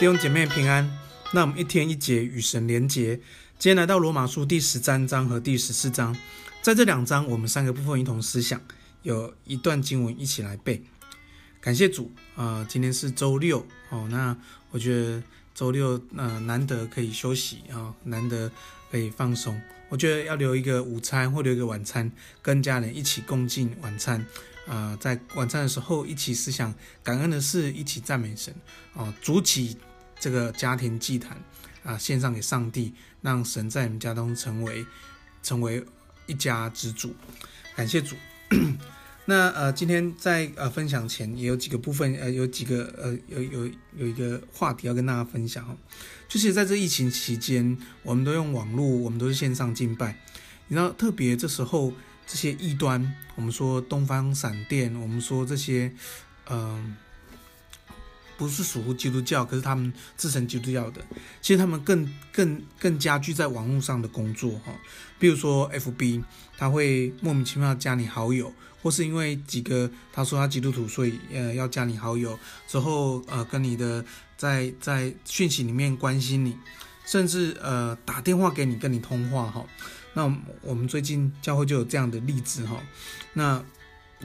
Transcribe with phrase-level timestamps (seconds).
[0.00, 0.90] 弟兄姐妹平安，
[1.34, 3.16] 那我们一天一节与神连结。
[3.58, 6.16] 今天来到罗马书第十三章和第十四章，
[6.62, 8.58] 在这两章我们三个部分一同思想，
[9.02, 10.82] 有一段经文一起来背。
[11.60, 14.34] 感谢主啊、今天是周六哦，那
[14.70, 15.22] 我觉得
[15.54, 18.50] 周六呃难得可以休息啊、难得
[18.90, 19.60] 可以放松。
[19.90, 22.10] 我觉得要留一个午餐或留一个晚餐，
[22.40, 24.24] 跟家人一起共进晚餐。
[24.66, 28.54] 啊、呃，在晚餐的时候一起思想感恩的事，一起赞美神
[28.94, 29.76] 啊，筑、呃、起
[30.20, 31.42] 这个家庭祭坛
[31.82, 32.92] 啊，献、上给上帝，
[33.22, 34.86] 让神在你们家中成为
[35.42, 35.84] 成为
[36.26, 37.12] 一家之主。
[37.74, 38.14] 感谢主。
[39.26, 45.76] 那呃，今天在呃分享前也有几个部分，呃，有几个呃，有有有一个话题要跟大家分享，
[46.28, 50.16] 就是在这疫情期间，我们都用网络，我们都是线上敬拜，
[50.68, 51.92] 你知道，特别这时候。
[52.26, 55.92] 这些异端，我们说东方闪电，我们说这些，
[56.48, 56.96] 嗯、
[58.40, 61.04] 不是属乎基督教，可是他们自称基督教的，
[61.42, 64.72] 其实他们更更更加剧在网络上的工作哈。
[65.18, 66.24] 比如说 FB，
[66.56, 68.50] 他会莫名其妙加你好友，
[68.82, 74.02] 或是因为几个他说他基督徒，所以呃要加你好友，之后呃跟你的
[74.38, 76.56] 在在讯息里面关心你，
[77.04, 79.66] 甚至呃打电话给你跟你通话哈。
[80.14, 82.80] 那我们最近教会就有这样的例子哈，
[83.34, 83.62] 那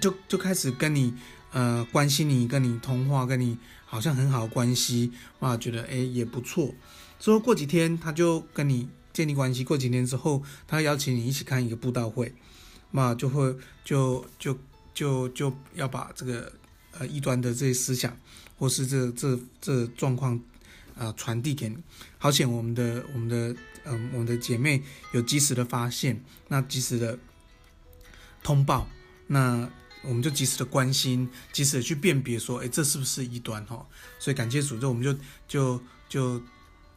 [0.00, 1.12] 就就开始跟你
[1.50, 3.58] 呃关心你，跟你通话，跟你
[3.94, 6.74] 好像很好关系，哇，觉得诶也不错。
[7.20, 12.34] 之后过几天他就跟你建立关系，过几天之后他邀请你一起看一个布道会，
[12.90, 14.58] 那就会就就
[14.92, 16.52] 就就要把这个
[16.98, 18.18] 呃异端的这些思想
[18.58, 20.40] 或是这这这状况
[20.98, 21.76] 啊传递给你。
[22.18, 23.56] 好险我们的我们的。
[23.86, 27.18] 嗯，我们的姐妹有及时的发现，那及时的
[28.42, 28.88] 通报，
[29.26, 29.70] 那
[30.06, 33.86] 我们就及时的关心，及时的去辨别，说，哎，这是不是异端哈？
[34.18, 35.16] 所以感谢主，就我们就
[35.48, 36.42] 就就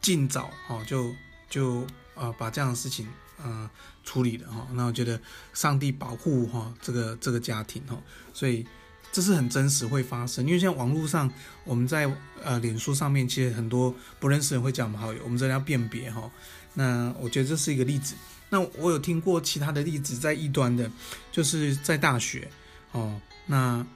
[0.00, 1.14] 尽早哈，就
[1.48, 3.06] 就啊、把这样的事情
[3.38, 3.70] 啊、呃、
[4.04, 4.66] 处理了哈。
[4.72, 5.20] 那我觉得
[5.52, 8.00] 上帝保护哈这个这个家庭哈，
[8.32, 8.66] 所以
[9.12, 11.30] 这是很真实会发生，因为像网络上
[11.64, 12.10] 我们在
[12.42, 16.30] 呃脸书上面，其实很多不认识人会加我们好友，我们真的要辨别哈。
[16.74, 18.14] 那我觉得这是一个例子。
[18.50, 20.88] 那我有听过其他的例子，在异端的，
[21.32, 22.48] 就是在大学
[22.94, 23.20] 哦。
[23.46, 23.86] 那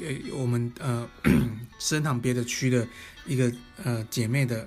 [0.00, 1.06] 呃，我们呃，
[1.78, 2.88] 升堂别的区的
[3.26, 3.52] 一个
[3.84, 4.66] 呃姐妹的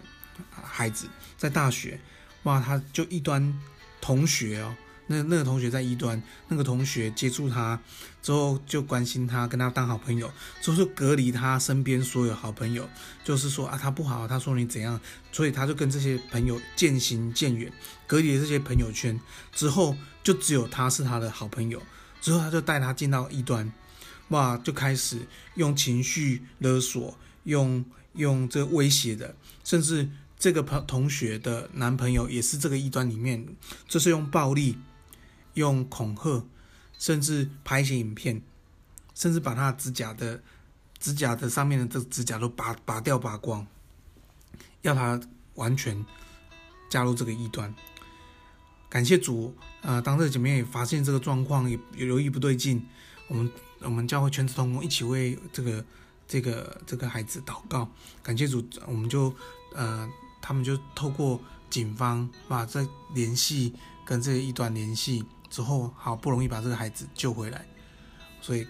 [0.52, 2.00] 孩子在大学，
[2.44, 3.60] 哇，他就异端
[4.00, 4.76] 同学哦。
[5.08, 7.78] 那那个同学在异端，那个同学接触他
[8.22, 12.88] 之后就关心他，跟他当好朋友，之后就隔离他身边所有好朋友，
[13.22, 14.98] 就是说啊他不好，他说你怎样，
[15.32, 17.70] 所以他就跟这些朋友渐行渐远，
[18.08, 19.20] 隔离了这些朋友圈
[19.52, 21.82] 之后，就只有他是他的好朋友，
[22.22, 23.70] 之后他就带他进到异端，
[24.30, 27.84] 哇，就开始用情绪勒索，用
[28.14, 30.10] 用这威胁的，甚至
[30.40, 33.46] 这个朋同学的男朋友也是这个异端里面，
[33.90, 34.78] 就是用暴力。
[35.56, 36.46] 用恐吓，
[36.98, 38.42] 甚至拍一些影片，
[39.14, 40.42] 甚至把他的指甲的
[40.98, 43.68] 指甲的上面的这指甲都拔拔掉拔光，
[44.82, 45.20] 要他
[45.56, 46.06] 完全
[46.90, 47.76] 加入这个异端。
[48.92, 50.02] 感谢主啊、呃！
[50.02, 52.86] 当这姐妹也发现这个状况，也也留意不对劲，
[53.28, 55.86] 我们我们教会全职同工一起为这个
[56.28, 57.90] 这个这个孩子祷告。
[58.22, 59.34] 感谢主，我们就
[59.74, 60.08] 呃，
[60.42, 62.86] 他们就透过警方把这
[63.16, 63.74] 联系
[64.06, 65.24] 跟这一段联系。
[65.50, 67.66] 之后好不容易把这个孩子救回来，
[68.42, 68.66] 所以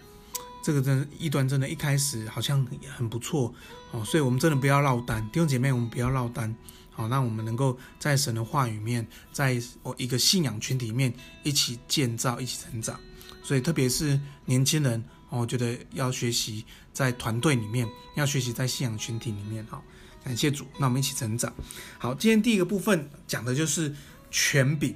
[0.64, 2.66] 这个真的异端真的，一开始好像
[2.98, 3.54] 很不错
[3.92, 6.56] 哦，所以我们真的不要落单，弟兄姐妹，我们不要落单，
[6.92, 11.14] 好，让我们能够在神的话语面，在我一个信仰群体里面
[11.44, 13.00] 一起建造，一起成长。
[13.44, 16.64] 所以特别是年轻人，我觉得要学习
[16.94, 19.84] 在团队里面，要学习在信仰群体里面，好，
[20.24, 21.54] 感谢主，那我们一起成长。
[21.98, 23.96] 好，今天第一个部分讲的就是
[24.30, 24.96] 权柄。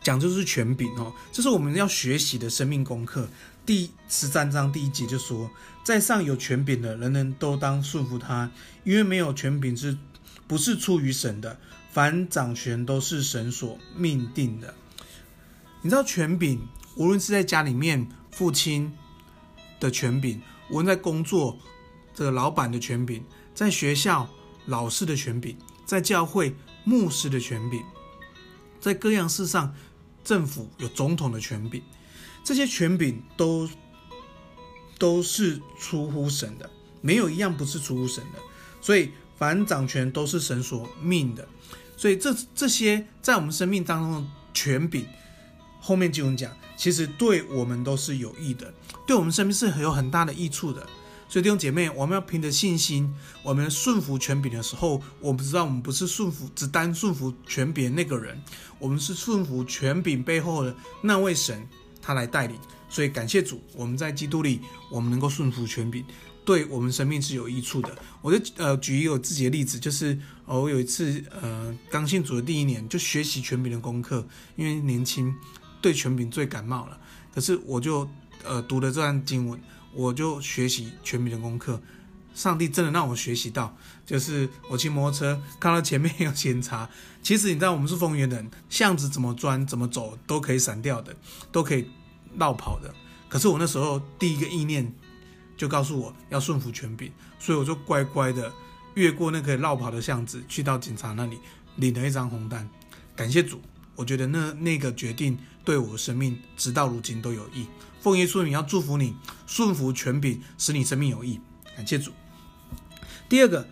[0.00, 3.28] 讲就是权柄哦，这是我们要学习的生命功课。
[3.66, 5.50] 第十三章第一节就说，
[5.84, 8.48] 在上有权柄的，人人都当顺服他，
[8.84, 9.98] 因为没有权柄是
[10.48, 11.60] 不是出于神的，
[11.92, 14.74] 凡掌权都是神所命定的。
[15.82, 16.66] 你知道权柄，
[16.96, 18.92] 无论是在家里面父亲
[19.78, 20.40] 的权柄，
[20.70, 21.58] 无论在工作
[22.12, 23.22] 这个老板的权柄，
[23.54, 24.28] 在学校
[24.66, 25.56] 老师的权柄，
[25.86, 27.80] 在教会牧师的权柄，
[28.80, 29.72] 在各样事上。
[30.24, 31.82] 政府有总统的权柄，
[32.44, 33.66] 这些权柄都
[34.98, 36.68] 都是出乎神的，
[37.00, 38.38] 没有一样不是出乎神的。
[38.82, 41.46] 所以凡掌权都是神所命的。
[41.96, 45.06] 所以这这些在我们生命当中的权柄，
[45.80, 48.72] 后面就讲，其实对我们都是有益的，
[49.06, 50.86] 对我们生命是很有很大的益处的。
[51.28, 58.40] 所以弟兄姐妹，我们要凭着信心，我们顺服权柄的时候，我们知道我们不是顺服只单顺服权柄那个人，
[58.78, 61.68] 我们是顺服权柄背后的那位神，
[62.00, 62.58] 他来带领。
[62.88, 66.04] 所以感谢主，我们在基督里，我们能够顺服权柄，
[66.44, 67.96] 对我们生命是有益处的。
[68.22, 74.26] 我就呃举一个我自己的例子，就是我有一次呃刚信主的第一年，就学习权柄的功课，
[74.56, 75.34] 因为年轻，
[75.80, 76.98] 对权柄最感冒了。
[77.34, 78.08] 可是我就
[78.44, 79.60] 呃读了这段经文。
[79.94, 81.80] 我就学习权柄的功课，
[82.34, 83.74] 上帝真的让我学习到，
[84.04, 86.88] 就是我骑摩托车看到前面有警察，
[87.22, 91.16] 其实你知道我们是丰原人，巷子怎么钻怎么走都可以闪掉的，
[91.50, 91.88] 都可以
[92.36, 92.92] 绕跑的。
[93.28, 94.92] 可是我那时候第一个意念
[95.56, 98.52] 就告诉我要顺服权柄，所以我就乖乖的
[98.94, 101.38] 越过那个绕跑的巷子，去到警察那里
[101.76, 102.68] 领了一张红单。
[103.14, 103.60] 感谢主，
[103.94, 107.66] 我觉得那那个决定对我的生命直到如今都有益。
[108.00, 109.14] 奉耶稣名要祝福你，
[109.46, 111.40] 顺服权柄，使你生命有益。
[111.76, 112.12] 感谢主。
[113.28, 113.68] 第二个，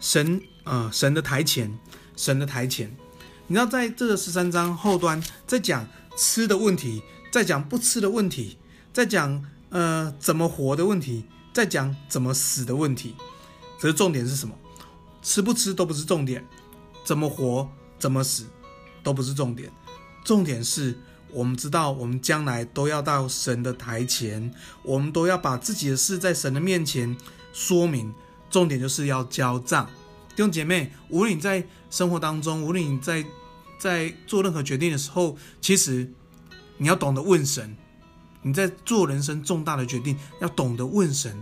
[0.00, 1.78] 神、呃，神的台前，
[2.16, 2.96] 神的台前。
[3.46, 5.86] 你知道，在这个十三章后端，在讲
[6.16, 8.56] 吃的问题，在讲不吃的问题，
[8.92, 13.14] 在讲呃怎么活的问题，在讲怎么死的问题。
[13.80, 14.54] 可是重点是什么？
[15.22, 16.44] 吃不吃都不是重点，
[17.04, 18.46] 怎么活，怎么死
[19.02, 19.70] 都不是重点，
[20.24, 20.96] 重点是。
[21.30, 24.50] 我们知道，我们将来都要到神的台前，
[24.82, 27.14] 我们都要把自己的事在神的面前
[27.52, 28.10] 说明。
[28.48, 29.84] 重点就是要交账。
[30.30, 33.22] 弟兄姐妹，无论你在生活当中，无论你在
[33.78, 36.10] 在做任何决定的时候，其实
[36.78, 37.76] 你要懂得问神。
[38.42, 41.36] 你在做人生重大的决定，要懂得问神，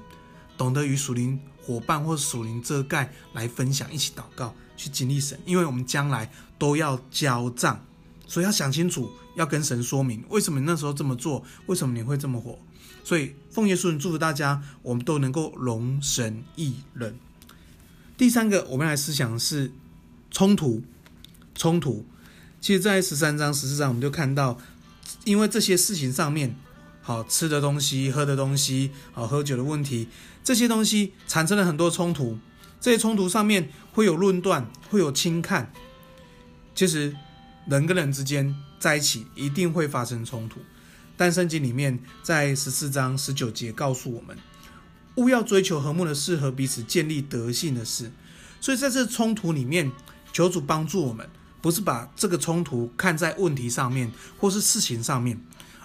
[0.57, 7.85] 懂得与属灵伙伴或属灵遮盖来分享，一起祷告，去经历神，因为我们将来都要交账。
[8.27, 12.59] 所以要想清楚，要跟神说明为什么你那时候这么做，为什么你会这么火。
[13.05, 17.17] 所以奉耶稣祝福大家，我们都能够荣神益人。
[18.17, 19.71] 第三个，我们来思想是
[20.31, 20.83] 冲突。
[21.55, 22.05] 冲突，
[22.61, 24.59] 其实，在十三章、十四章，我们就看到，
[25.25, 26.57] 因为这些事情上面，
[27.03, 30.09] 好吃的东西、喝的东西、好喝酒的问题，
[30.43, 32.39] 这些东西产生了很多冲突。
[32.81, 35.73] 这些冲突上面会有论断，会有轻看。
[36.75, 37.17] 其实。
[37.69, 40.61] 人跟人之间在一起一定会发生冲突，
[41.17, 44.39] 但圣经里面在十四章十九节告诉我们，
[45.17, 48.13] 勿要追求和睦的事和彼此建立德性的事。
[48.61, 49.91] 所以在这冲突里面，
[50.33, 51.29] 求主帮助我们，
[51.61, 55.41] 不是把这个冲突看在问题上面或是事情上面，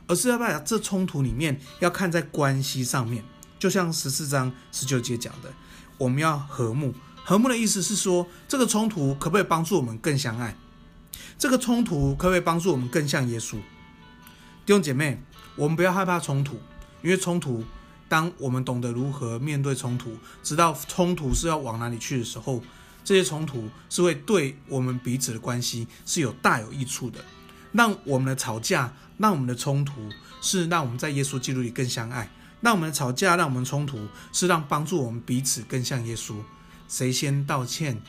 [0.08, 3.24] 而是要把这冲突里面要看在关系上面。
[3.58, 5.54] 就像十四章十九节讲的，
[5.98, 6.94] 我们要和睦。
[7.24, 10.58] 和睦的意思是说，这个冲突可不可以帮助我们更相爱？
[11.38, 13.58] 这个冲突可不可以帮助我们更像耶稣？
[14.66, 15.22] 弟兄姐妹，
[15.56, 16.60] 我们不要害怕冲突，
[17.04, 17.64] 因为冲突，
[18.10, 22.62] 当我们懂得如何面对冲突，知道冲突是要往哪里去的时候，
[23.04, 27.24] 这些冲突是会对我们彼此的关系是有大有益处的。
[27.72, 30.10] 让我们的吵架，让我们的冲突，
[30.42, 32.30] 是让我们在耶稣基督里更相爱。
[32.60, 36.36] 让我们的吵架，让我们冲突，是让帮助我们彼此更像耶稣。
[36.88, 38.00] 谁先道歉，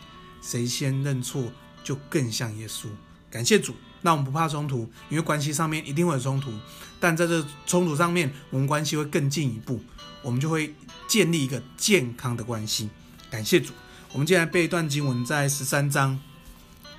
[0.43, 1.53] 谁先认错，
[1.83, 2.89] 就更像耶稣。
[3.31, 6.53] 感谢主，那我们不怕冲突，因为关系上面一定会有冲突，
[7.01, 9.81] 但在这冲突上面，我们关系会更进一步，
[10.21, 10.75] 我们就会
[11.07, 12.91] 建立一个健康的关系。
[13.31, 13.73] 感谢主，
[14.13, 16.21] 我们接下来背一段经文，在十三章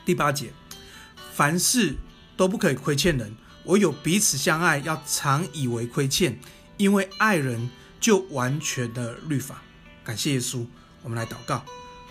[0.04, 0.52] 第八节：
[1.32, 1.96] 凡事
[2.36, 6.40] 都不可以亏欠人，唯有彼此相爱，要常以为亏欠，
[6.76, 9.62] 因为爱人就完全的律法。
[10.04, 10.66] 感谢耶稣，
[11.04, 11.64] 我们来祷告，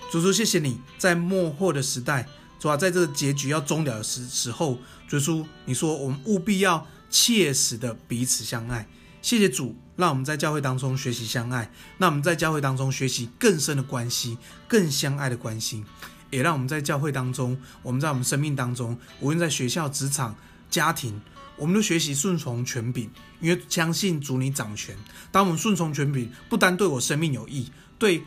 [0.09, 2.28] 主主，谢谢你在末后的时代。
[2.61, 4.78] 主啊，在这个结局要终了的时时候，
[5.09, 8.87] 主耶稣，你说我们务必要切实的彼此相爱。
[9.23, 14.37] 谢谢主，让我们在教会当中学习相爱，让我们在教会当中学习更深的关系，
[14.69, 15.85] 更相爱的关系，
[16.31, 20.37] 也让我们在教会当中，我们在我们生命当中，无论在学校、职场、
[20.69, 21.19] 家庭，
[21.57, 23.09] 我们都学习顺从权柄，
[23.41, 24.95] 因为相信主你掌权。
[25.31, 28.23] 当我们顺从权柄，不单对我生命有益，对。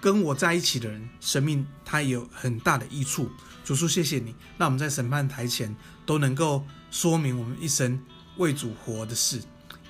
[0.00, 3.30] 跟我在一起的人，生命他也有很大的益处。
[3.64, 7.98] 主说谢谢你，让我们在审判台前都能够说明我们一生
[8.36, 9.40] 为主活的事，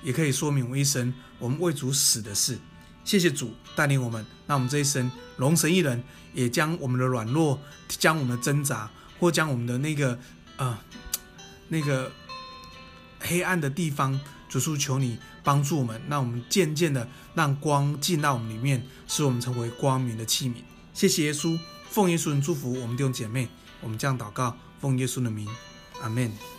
[0.05, 2.57] 也可以说明我们一生我们为主死的事。
[3.03, 6.01] 谢谢主带领我们，让我们这一生荣神益人，
[6.33, 7.59] 也将我们的软弱、
[7.89, 10.13] 将我们的挣扎，或将我们的那个
[10.55, 10.79] 啊、呃、
[11.67, 12.11] 那个
[13.19, 14.17] 黑暗的地方。
[14.47, 20.53] 主诉求你帮助我们，让我们渐渐的让光进到我们里面，使我们成为光明的器皿。
[20.93, 21.59] 谢谢耶稣，
[21.89, 23.49] 奉耶稣的祝福我们弟兄姐妹，
[23.81, 25.45] 我们这样祷告，奉耶稣的名，
[26.01, 26.54] 阿门。